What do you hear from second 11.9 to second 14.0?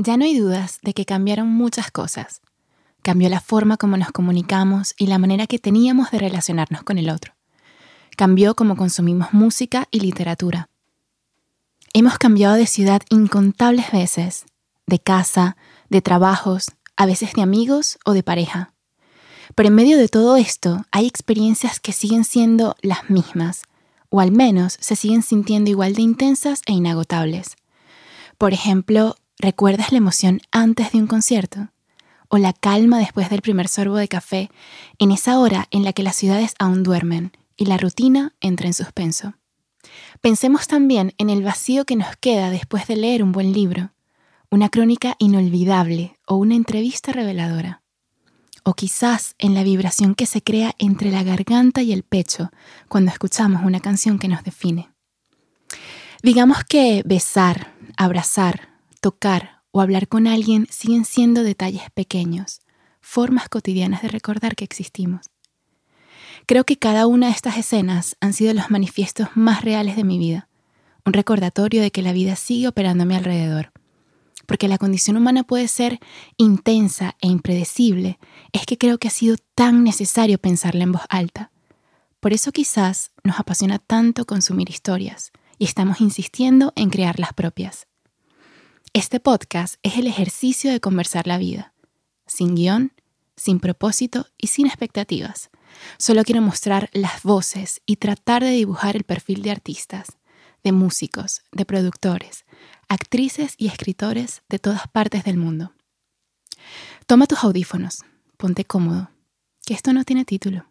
Hemos cambiado de ciudad incontables